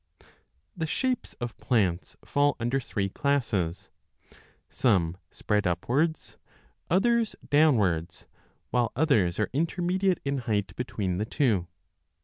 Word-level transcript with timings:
The 0.75 0.87
shapes 0.87 1.33
of 1.33 1.55
plants 1.57 2.17
fall 2.25 2.55
under 2.59 2.79
three 2.79 3.07
classes. 3.07 3.91
Some 4.67 5.17
spread 5.29 5.67
upwards, 5.67 6.37
others 6.89 7.35
downwards, 7.47 8.25
\vhile 8.73 8.89
others 8.95 9.37
are 9.39 9.51
inter 9.53 9.83
mediate 9.83 10.19
in 10.25 10.39
height 10.39 10.75
between 10.75 11.19
the 11.19 11.25
two. 11.25 11.67